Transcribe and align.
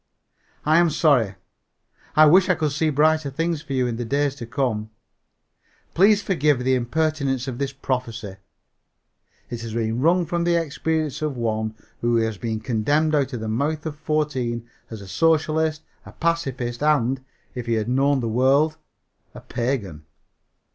"I 0.65 0.79
am 0.79 0.89
sorry. 0.89 1.35
I 2.15 2.25
wish 2.25 2.49
I 2.49 2.55
could 2.55 2.71
see 2.71 2.89
brighter 2.89 3.29
things 3.29 3.61
for 3.61 3.73
you 3.73 3.85
in 3.85 3.97
the 3.97 4.03
days 4.03 4.33
to 4.37 4.47
come. 4.47 4.89
Please 5.93 6.23
forgive 6.23 6.63
the 6.63 6.73
impertinence 6.73 7.47
of 7.47 7.59
this 7.59 7.71
prophecy. 7.71 8.37
It 9.51 9.61
has 9.61 9.75
been 9.75 10.01
wrung 10.01 10.25
from 10.25 10.43
the 10.43 10.55
experience 10.55 11.21
of 11.21 11.37
one 11.37 11.75
who 11.99 12.15
has 12.15 12.39
been 12.39 12.61
condemned 12.61 13.13
out 13.13 13.33
of 13.33 13.41
the 13.41 13.47
mouth 13.47 13.85
of 13.85 13.95
fourteen 13.95 14.67
as 14.89 15.01
a 15.01 15.07
socialist, 15.07 15.83
a 16.03 16.13
pacifist 16.13 16.81
and 16.81 17.23
(if 17.53 17.67
he 17.67 17.73
had 17.73 17.87
known 17.87 18.21
the 18.21 18.27
word) 18.27 18.77
a 19.35 19.39
pagan." 19.41 20.05